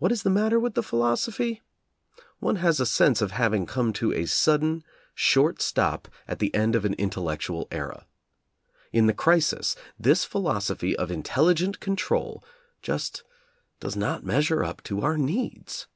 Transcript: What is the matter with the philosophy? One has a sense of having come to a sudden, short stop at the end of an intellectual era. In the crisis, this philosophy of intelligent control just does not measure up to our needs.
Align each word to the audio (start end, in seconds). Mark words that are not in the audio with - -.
What 0.00 0.10
is 0.10 0.24
the 0.24 0.30
matter 0.34 0.58
with 0.58 0.74
the 0.74 0.82
philosophy? 0.82 1.62
One 2.40 2.56
has 2.56 2.80
a 2.80 2.84
sense 2.86 3.22
of 3.22 3.30
having 3.30 3.66
come 3.66 3.92
to 3.92 4.12
a 4.12 4.26
sudden, 4.26 4.82
short 5.14 5.62
stop 5.62 6.08
at 6.26 6.40
the 6.40 6.52
end 6.52 6.74
of 6.74 6.84
an 6.84 6.94
intellectual 6.94 7.68
era. 7.70 8.08
In 8.92 9.06
the 9.06 9.14
crisis, 9.14 9.76
this 9.96 10.24
philosophy 10.24 10.96
of 10.96 11.12
intelligent 11.12 11.78
control 11.78 12.42
just 12.82 13.22
does 13.78 13.94
not 13.94 14.24
measure 14.24 14.64
up 14.64 14.82
to 14.90 15.02
our 15.02 15.16
needs. 15.16 15.86